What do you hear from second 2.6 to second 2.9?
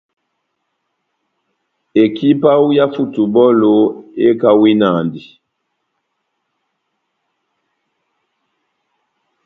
yá